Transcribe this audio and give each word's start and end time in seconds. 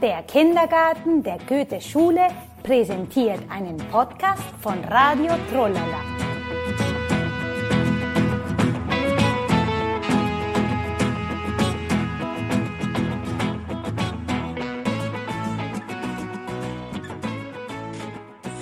Der 0.00 0.22
Kindergarten 0.22 1.24
der 1.24 1.38
Goethe-Schule 1.38 2.28
präsentiert 2.62 3.40
einen 3.50 3.78
Podcast 3.90 4.44
von 4.60 4.78
Radio 4.84 5.32
Trollala. 5.50 6.00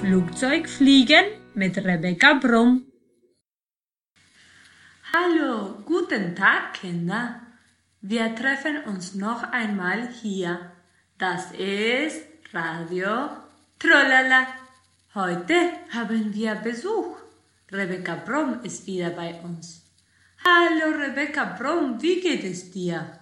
Flugzeugfliegen 0.01 1.25
mit 1.53 1.77
Rebecca 1.77 2.33
Brumm. 2.33 2.87
Hallo, 5.13 5.83
guten 5.85 6.35
Tag, 6.35 6.73
Kinder. 6.81 7.43
Wir 8.01 8.35
treffen 8.35 8.85
uns 8.87 9.15
noch 9.15 9.43
einmal 9.53 10.09
hier. 10.23 10.73
Das 11.19 11.51
ist 11.53 12.27
Radio 12.53 13.31
Trollala. 13.79 14.49
Heute 15.15 15.55
haben 15.91 16.35
wir 16.35 16.57
Besuch. 16.57 17.17
Rebecca 17.73 18.17
Brumm 18.17 18.61
ist 18.63 18.87
wieder 18.87 19.09
bei 19.09 19.33
uns. 19.43 19.83
Hallo, 20.45 20.95
Rebecca 20.95 21.57
Brumm, 21.59 21.97
wie 22.03 22.21
geht 22.21 22.45
es 22.45 22.71
dir? 22.71 23.19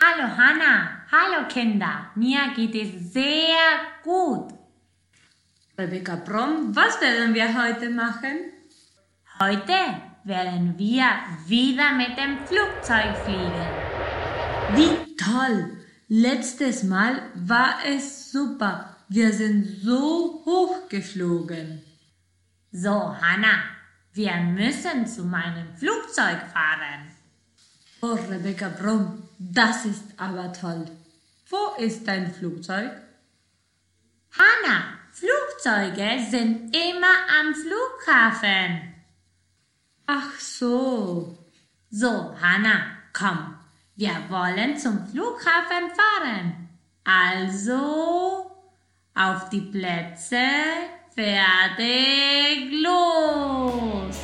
Hallo 0.00 0.36
Hanna, 0.36 1.02
hallo 1.10 1.48
Kinder, 1.48 2.12
mir 2.14 2.52
geht 2.54 2.76
es 2.76 3.12
sehr 3.12 3.66
gut. 4.04 4.52
Rebecca 5.76 6.14
Brumm, 6.14 6.76
was 6.76 7.00
werden 7.00 7.34
wir 7.34 7.48
heute 7.60 7.90
machen? 7.90 8.52
Heute 9.40 9.78
werden 10.22 10.78
wir 10.78 11.08
wieder 11.48 11.92
mit 11.94 12.16
dem 12.16 12.38
Flugzeug 12.46 13.16
fliegen. 13.24 13.66
Wie 14.76 15.16
toll! 15.16 15.79
Letztes 16.12 16.82
Mal 16.82 17.22
war 17.36 17.84
es 17.86 18.32
super. 18.32 18.96
Wir 19.08 19.32
sind 19.32 19.64
so 19.80 20.42
hoch 20.44 20.88
geflogen. 20.88 21.84
So, 22.72 22.90
Hanna, 22.90 23.62
wir 24.12 24.34
müssen 24.38 25.06
zu 25.06 25.22
meinem 25.22 25.72
Flugzeug 25.76 26.40
fahren. 26.52 27.12
Oh, 28.00 28.18
Rebecca 28.28 28.70
Brumm, 28.70 29.22
das 29.38 29.84
ist 29.84 30.02
aber 30.16 30.52
toll. 30.52 30.84
Wo 31.48 31.80
ist 31.80 32.08
dein 32.08 32.34
Flugzeug? 32.34 32.90
Hanna, 34.32 34.98
Flugzeuge 35.12 36.26
sind 36.28 36.74
immer 36.74 37.14
am 37.38 37.54
Flughafen. 37.54 38.94
Ach 40.06 40.40
so. 40.40 41.38
So, 41.88 42.34
Hanna, 42.42 42.98
komm, 43.12 43.59
wir 44.00 44.16
wollen 44.30 44.78
zum 44.78 45.06
Flughafen 45.08 45.90
fahren. 45.94 46.70
Also, 47.04 48.50
auf 49.14 49.50
die 49.50 49.60
Plätze, 49.60 50.38
fertig, 51.14 52.72
los! 52.82 54.16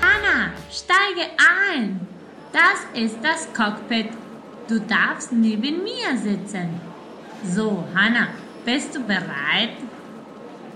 Hanna, 0.00 0.52
steige 0.70 1.28
ein! 1.36 2.00
Das 2.54 2.98
ist 2.98 3.18
das 3.22 3.52
Cockpit. 3.52 4.08
Du 4.66 4.80
darfst 4.80 5.32
neben 5.32 5.84
mir 5.84 6.16
sitzen. 6.16 6.80
So, 7.44 7.84
Hanna, 7.94 8.28
bist 8.68 8.94
du 8.94 9.00
bereit? 9.00 9.76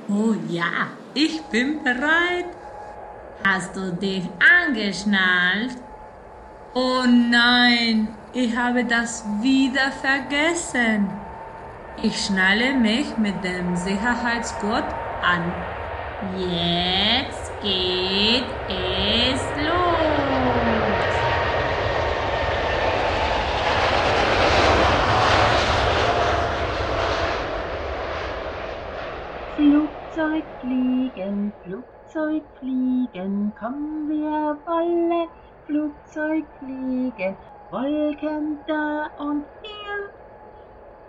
Oh 0.09 0.35
ja, 0.48 0.89
ich 1.12 1.43
bin 1.53 1.83
bereit. 1.85 2.47
Hast 3.45 3.77
du 3.77 3.93
dich 3.93 4.25
angeschnallt? 4.61 5.77
Oh 6.73 7.05
nein, 7.07 8.08
ich 8.33 8.57
habe 8.57 8.86
das 8.86 9.27
wieder 9.42 9.92
vergessen. 9.92 11.11
Ich 12.02 12.17
schnalle 12.25 12.73
mich 12.73 13.19
mit 13.19 13.45
dem 13.45 13.77
Sicherheitsgurt 13.77 14.89
an. 15.23 15.52
Jetzt 16.39 17.52
geht 17.61 18.47
es 18.70 19.42
los. 19.67 20.21
Flugzeug 30.22 30.44
fliegen, 30.60 31.52
Flugzeug 31.64 32.42
fliegen, 32.60 33.52
komm 33.58 34.08
wir 34.08 34.56
wollen 34.66 35.28
Flugzeug 35.66 36.44
fliegen, 36.60 37.36
Wolken 37.72 38.58
da 38.68 39.10
und 39.18 39.44
hier, 39.62 40.10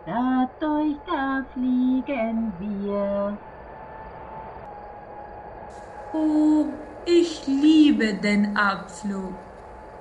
dadurch 0.07 0.97
da 1.05 1.45
fliegen 1.53 2.53
wir. 2.57 3.37
Oh, 6.13 6.65
ich 7.05 7.45
liebe 7.45 8.15
den 8.15 8.57
Abflug. 8.57 9.35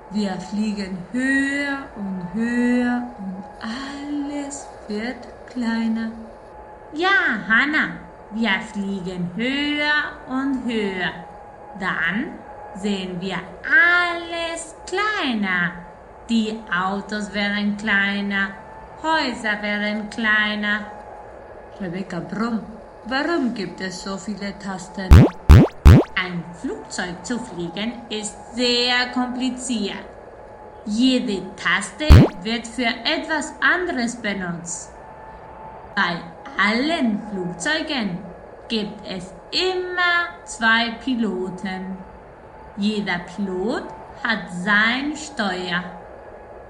Wir 0.09 0.31
fliegen 0.39 0.97
höher 1.11 1.85
und 1.95 2.33
höher 2.33 3.03
und 3.19 3.43
alles 3.61 4.67
wird 4.87 5.27
kleiner. 5.51 6.11
Ja, 6.93 7.09
Hanna, 7.47 8.02
wir 8.33 8.61
fliegen 8.71 9.29
höher 9.35 10.13
und 10.27 10.65
höher. 10.65 11.11
Dann 11.79 12.39
sehen 12.75 13.19
wir 13.19 13.37
alles 13.63 14.75
kleiner. 14.87 15.71
Die 16.29 16.59
Autos 16.71 17.33
werden 17.33 17.77
kleiner, 17.77 18.49
Häuser 19.01 19.61
werden 19.61 20.09
kleiner. 20.09 20.85
Rebecca 21.79 22.19
Brumm, 22.19 22.61
warum 23.05 23.53
gibt 23.53 23.81
es 23.81 24.03
so 24.03 24.17
viele 24.17 24.57
Tasten? 24.57 25.09
Ein 26.15 26.43
Flugzeug 26.53 27.23
zu 27.23 27.37
fliegen 27.39 27.93
ist 28.09 28.55
sehr 28.55 29.07
kompliziert. 29.13 30.05
Jede 30.85 31.41
Taste 31.55 32.07
wird 32.41 32.67
für 32.67 32.85
etwas 32.85 33.53
anderes 33.61 34.15
benutzt. 34.15 34.91
Bei 35.95 36.19
allen 36.57 37.21
Flugzeugen 37.29 38.19
gibt 38.67 39.05
es 39.07 39.33
immer 39.51 40.43
zwei 40.45 40.91
Piloten. 41.03 41.97
Jeder 42.77 43.19
Pilot 43.35 43.83
hat 44.23 44.49
sein 44.51 45.15
Steuer. 45.15 45.83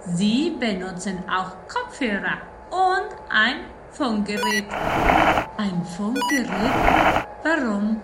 Sie 0.01 0.55
benutzen 0.59 1.23
auch 1.29 1.51
Kopfhörer 1.67 2.39
und 2.69 3.15
ein 3.29 3.61
Funkgerät. 3.91 4.65
Ein 5.57 5.85
Funkgerät? 5.85 7.25
Warum? 7.43 8.01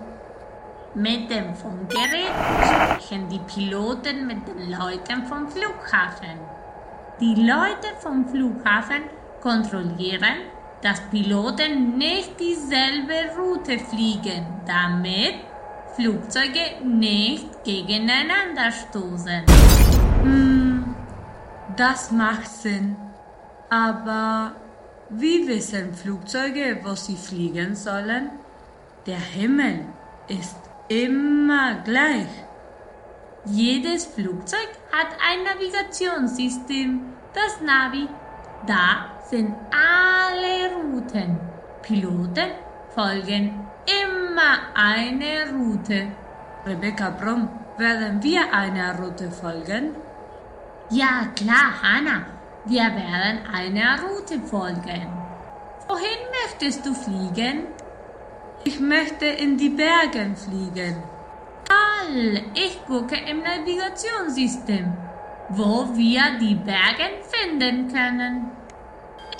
Mit 0.95 1.29
dem 1.29 1.53
Funkgerät 1.55 2.31
sprechen 2.63 3.27
die 3.29 3.39
Piloten 3.39 4.27
mit 4.27 4.47
den 4.47 4.71
Leuten 4.71 5.25
vom 5.25 5.47
Flughafen. 5.49 6.39
Die 7.19 7.35
Leute 7.35 7.89
vom 7.99 8.27
Flughafen 8.27 9.03
kontrollieren, 9.41 10.37
dass 10.81 11.01
Piloten 11.09 11.97
nicht 11.97 12.39
dieselbe 12.39 13.35
Route 13.37 13.79
fliegen, 13.79 14.45
damit 14.65 15.35
Flugzeuge 15.95 16.83
nicht 16.83 17.63
gegeneinander 17.63 18.71
stoßen. 18.71 19.43
Hm, 20.23 20.95
das 21.75 22.11
macht 22.11 22.47
Sinn. 22.47 22.95
Aber 23.69 24.53
wie 25.09 25.47
wissen 25.47 25.93
Flugzeuge, 25.93 26.79
wo 26.83 26.95
sie 26.95 27.17
fliegen 27.17 27.75
sollen? 27.75 28.31
Der 29.05 29.19
Himmel 29.19 29.85
ist 30.27 30.57
immer 30.87 31.75
gleich. 31.83 32.29
Jedes 33.45 34.05
Flugzeug 34.05 34.69
hat 34.91 35.07
ein 35.27 35.43
Navigationssystem, 35.43 37.01
das 37.33 37.61
Navi. 37.61 38.07
Da 38.67 39.18
sind 39.29 39.53
alle 39.71 40.75
Routen. 40.75 41.39
Piloten 41.81 42.51
folgen 42.95 43.67
immer 43.85 44.59
eine 44.73 45.51
Route. 45.53 46.07
Rebecca 46.65 47.11
Brumm, 47.11 47.47
werden 47.77 48.21
wir 48.21 48.51
einer 48.51 48.99
Route 48.99 49.31
folgen? 49.31 49.95
Ja, 50.89 51.27
klar, 51.35 51.81
Hanna. 51.81 52.25
Wir 52.65 52.83
werden 52.83 53.39
einer 53.53 53.99
Route 54.01 54.39
folgen. 54.41 55.07
Wohin 55.87 56.21
möchtest 56.43 56.85
du 56.85 56.93
fliegen? 56.93 57.67
Ich 58.63 58.79
möchte 58.79 59.25
in 59.25 59.57
die 59.57 59.69
Bergen 59.69 60.35
fliegen. 60.35 61.01
Toll! 61.65 62.41
Ich 62.53 62.83
gucke 62.85 63.15
im 63.15 63.41
Navigationssystem, 63.41 64.91
wo 65.49 65.87
wir 65.95 66.37
die 66.39 66.55
Berge 66.55 67.07
finden 67.31 67.87
können. 67.87 68.58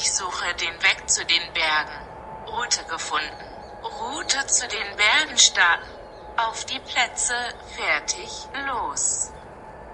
Ich 0.02 0.14
suche 0.14 0.56
den 0.56 0.82
Weg 0.82 1.10
zu 1.10 1.26
den 1.26 1.54
Bergen. 1.54 2.00
Route 2.48 2.86
gefunden. 2.90 3.44
Route 3.84 4.48
zu 4.48 4.66
den 4.66 4.96
Bergen 4.96 5.38
starten. 5.38 5.90
Auf 6.38 6.64
die 6.64 6.80
Plätze, 6.80 7.34
fertig, 7.76 8.48
los. 8.66 9.34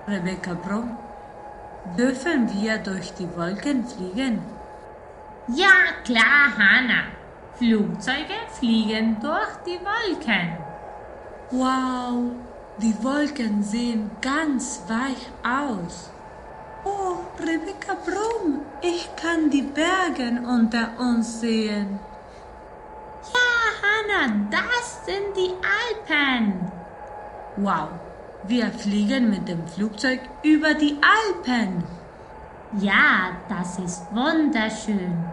Rebecca 0.08 0.54
Brumm, 0.54 0.96
dürfen 1.98 2.54
wir 2.54 2.78
durch 2.78 3.14
die 3.16 3.36
Wolken 3.36 3.88
fliegen? 3.88 4.46
Ja, 5.48 5.74
klar, 6.04 6.54
Hanna. 6.56 7.06
Flugzeuge 7.56 8.38
fliegen 8.60 9.20
durch 9.20 9.56
die 9.66 9.80
Wolken. 9.84 10.56
Wow, 11.50 12.32
die 12.78 13.04
Wolken 13.04 13.64
sehen 13.64 14.12
ganz 14.22 14.84
weich 14.88 15.32
aus. 15.44 16.12
Oh, 16.88 17.18
Rebecca 17.40 17.96
Brumm, 18.06 18.62
ich 18.80 19.10
kann 19.16 19.50
die 19.50 19.64
Berge 19.64 20.40
unter 20.48 20.92
uns 21.00 21.42
sehen. 21.42 22.00
Ja, 23.34 23.50
Hanna, 23.82 24.48
das 24.52 25.04
sind 25.04 25.36
die 25.36 25.52
Alpen. 25.66 26.72
Wow, 27.58 27.90
wir 28.44 28.68
fliegen 28.68 29.32
mit 29.32 29.48
dem 29.48 29.68
Flugzeug 29.68 30.20
über 30.44 30.76
die 30.76 30.96
Alpen. 31.02 31.84
Ja, 32.80 33.32
das 33.50 33.80
ist 33.80 34.06
wunderschön. 34.14 35.26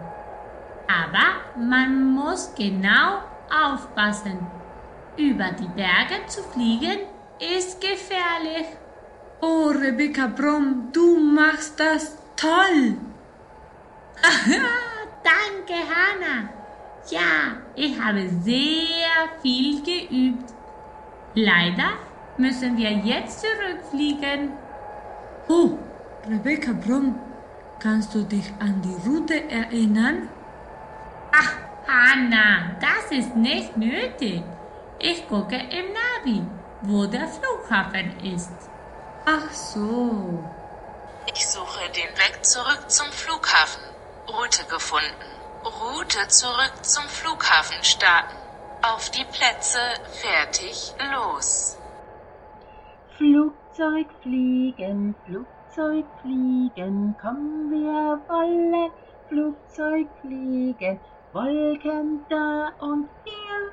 Aber 0.87 1.61
man 1.63 2.15
muss 2.15 2.51
genau 2.55 3.19
aufpassen. 3.51 4.39
Über 5.17 5.51
die 5.51 5.67
Berge 5.67 6.25
zu 6.25 6.41
fliegen 6.41 7.01
ist 7.39 7.79
gefährlich. 7.79 8.65
Oh, 9.45 9.67
Rebecca 9.71 10.27
Brumm, 10.27 10.87
du 10.93 11.17
machst 11.19 11.77
das 11.77 12.15
toll. 12.37 12.95
Danke, 15.31 15.77
Hanna. 15.93 16.47
Ja, 17.09 17.57
ich 17.75 17.99
habe 17.99 18.29
sehr 18.41 19.15
viel 19.41 19.83
geübt. 19.83 20.53
Leider 21.35 21.89
müssen 22.37 22.77
wir 22.77 22.91
jetzt 22.91 23.41
zurückfliegen. 23.41 24.53
Oh, 25.49 25.77
Rebecca 26.29 26.71
Brumm, 26.71 27.19
kannst 27.79 28.15
du 28.15 28.23
dich 28.23 28.49
an 28.61 28.81
die 28.81 29.09
Route 29.09 29.49
erinnern? 29.49 30.29
Ach, 31.33 31.51
Hanna, 31.85 32.77
das 32.79 33.11
ist 33.11 33.35
nicht 33.35 33.75
nötig. 33.75 34.41
Ich 34.99 35.27
gucke 35.27 35.57
im 35.57 35.87
Navi, 35.99 36.43
wo 36.83 37.05
der 37.07 37.27
Flughafen 37.27 38.13
ist. 38.23 38.72
Ach 39.25 39.51
so. 39.51 40.43
Ich 41.33 41.47
suche 41.47 41.89
den 41.91 42.17
Weg 42.17 42.43
zurück 42.43 42.89
zum 42.89 43.07
Flughafen. 43.07 43.81
Route 44.27 44.65
gefunden. 44.65 45.33
Route 45.63 46.27
zurück 46.27 46.73
zum 46.81 47.03
Flughafen 47.05 47.81
starten. 47.83 48.35
Auf 48.81 49.09
die 49.11 49.23
Plätze, 49.23 49.79
fertig, 50.11 50.93
los. 51.13 51.77
Flugzeug 53.15 54.07
fliegen, 54.21 55.15
Flugzeug 55.25 56.05
fliegen, 56.21 57.15
komm 57.21 57.71
wir 57.71 58.19
wollen, 58.27 58.91
Flugzeug 59.29 60.07
fliegen, 60.19 60.99
Wolken 61.31 62.25
da 62.29 62.71
und 62.79 63.07
hier, 63.23 63.71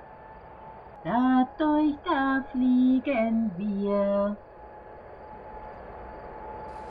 dadurch 1.02 1.96
da 2.04 2.44
fliegen 2.52 3.50
wir. 3.56 4.36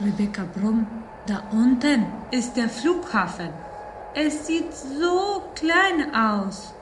Rebecca 0.02 0.44
Brumm, 0.54 0.86
da 1.26 1.42
unten 1.52 2.06
ist 2.30 2.56
der 2.56 2.70
Flughafen. 2.70 3.50
Es 4.14 4.46
sieht 4.46 4.72
so 4.72 5.42
klein 5.54 6.14
aus. 6.14 6.74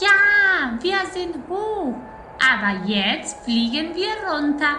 Ja, 0.00 0.78
wir 0.80 1.04
sind 1.12 1.36
hoch, 1.48 1.96
aber 2.38 2.86
jetzt 2.86 3.44
fliegen 3.44 3.94
wir 3.96 4.14
runter. 4.30 4.76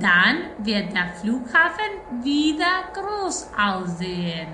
Dann 0.00 0.38
wird 0.58 0.92
der 0.92 1.08
Flughafen 1.20 2.24
wieder 2.24 2.90
groß 2.92 3.50
aussehen. 3.56 4.48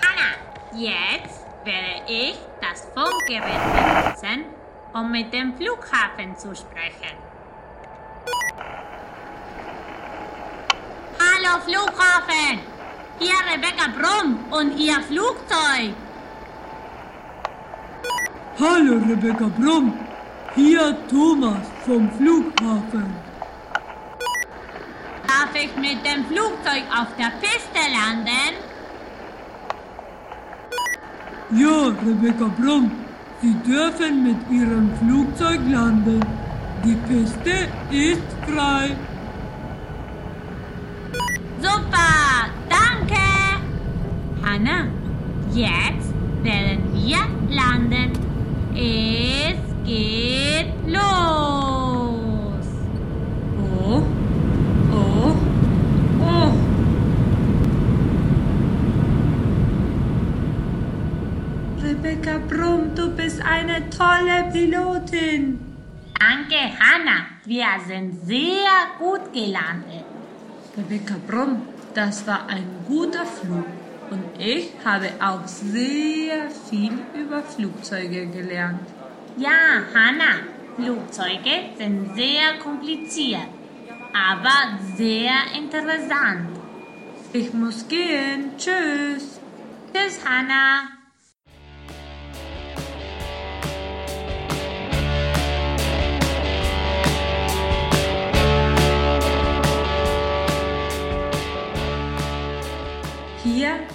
Hanna, 0.00 0.36
jetzt 0.72 1.44
werde 1.64 2.02
ich 2.06 2.38
das 2.62 2.88
Funkgerät 2.94 3.60
benutzen, 3.74 4.46
um 4.94 5.10
mit 5.10 5.32
dem 5.34 5.54
Flughafen 5.54 6.34
zu 6.34 6.54
sprechen. 6.54 7.27
Hallo 11.48 11.62
Flughafen! 11.64 12.60
Hier 13.18 13.34
Rebecca 13.50 13.88
Brumm 13.96 14.38
und 14.50 14.78
ihr 14.78 15.00
Flugzeug. 15.02 15.94
Hallo 18.60 19.00
Rebecca 19.08 19.48
Brumm, 19.58 19.94
hier 20.54 20.96
Thomas 21.08 21.66
vom 21.86 22.10
Flughafen. 22.12 23.14
Darf 25.26 25.54
ich 25.54 25.74
mit 25.76 26.04
dem 26.04 26.26
Flugzeug 26.26 26.82
auf 26.90 27.08
der 27.18 27.32
Piste 27.40 27.82
landen? 27.96 28.54
Ja, 31.52 31.86
Rebecca 32.06 32.50
Brumm, 32.58 32.90
Sie 33.40 33.54
dürfen 33.66 34.24
mit 34.24 34.50
Ihrem 34.50 34.90
Flugzeug 34.98 35.60
landen. 35.70 36.20
Die 36.84 36.96
Piste 37.06 37.68
ist 37.90 38.22
frei. 38.46 38.96
Super, 41.60 42.48
danke. 42.68 43.18
Hanna, 44.58 44.88
jetzt 45.54 46.12
werden 46.42 46.82
wir 46.92 47.18
landen. 47.48 48.10
Es 48.74 49.54
geht 49.86 50.72
los. 50.84 50.98
Oh, 53.80 54.02
oh, 54.92 55.36
oh. 56.20 56.52
Rebecca 61.80 62.38
Brumm, 62.48 62.94
du 62.96 63.10
bist 63.10 63.40
eine 63.40 63.88
tolle 63.90 64.50
Pilotin. 64.52 65.60
Danke, 66.18 66.56
Hanna. 66.80 67.26
Wir 67.44 67.66
sind 67.86 68.26
sehr 68.26 68.88
gut 68.98 69.32
gelandet. 69.32 70.04
Rebecca 70.76 71.14
Brumm, 71.28 71.62
das 71.94 72.26
war 72.26 72.48
ein 72.48 72.64
guter 72.88 73.24
Flug 73.24 73.64
und 74.10 74.24
ich 74.38 74.70
habe 74.84 75.10
auch 75.20 75.46
sehr 75.46 76.50
viel 76.70 76.92
über 77.14 77.42
Flugzeuge 77.42 78.26
gelernt. 78.26 78.80
Ja, 79.36 79.82
Hanna, 79.94 80.40
Flugzeuge 80.76 81.76
sind 81.76 82.14
sehr 82.14 82.58
kompliziert, 82.62 83.48
aber 84.12 84.78
sehr 84.96 85.32
interessant. 85.56 86.50
Ich 87.32 87.52
muss 87.52 87.86
gehen. 87.88 88.52
Tschüss. 88.56 89.38
Tschüss, 89.92 90.20
Hanna. 90.24 90.97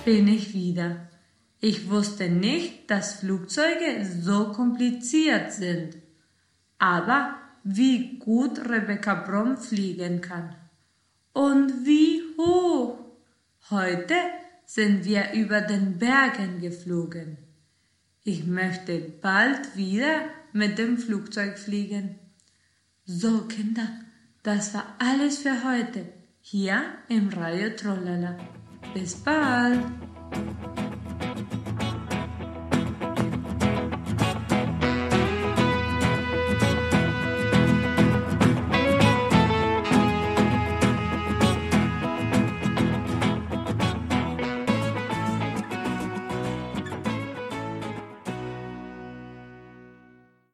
Bin 0.06 0.28
ich 0.28 0.54
wieder. 0.54 1.08
Ich 1.60 1.90
wusste 1.90 2.30
nicht, 2.30 2.90
dass 2.92 3.20
Flugzeuge 3.20 4.06
so 4.22 4.52
kompliziert 4.52 5.54
sind. 5.54 5.98
Aber 6.78 7.36
wie 7.64 8.20
gut 8.20 8.60
Rebecca 8.70 9.16
Brumm 9.16 9.58
fliegen 9.58 10.22
kann. 10.22 10.56
Und 11.32 11.86
wie 11.86 12.22
hoch. 12.38 13.00
Heute 13.70 14.16
sind 14.66 15.06
wir 15.06 15.32
über 15.34 15.62
den 15.62 15.98
Bergen 15.98 16.60
geflogen. 16.60 17.38
Ich 18.24 18.46
möchte 18.46 19.00
bald 19.00 19.76
wieder 19.76 20.22
mit 20.52 20.78
dem 20.78 20.98
Flugzeug 20.98 21.58
fliegen. 21.58 22.20
So, 23.06 23.42
Kinder, 23.48 23.88
das 24.44 24.74
war 24.74 24.96
alles 25.00 25.40
für 25.40 25.64
heute 25.64 26.06
hier 26.42 26.84
im 27.08 27.30
Radio 27.30 27.70
Trollala. 27.70 28.38
Bis 28.94 29.16
bald! 29.16 29.80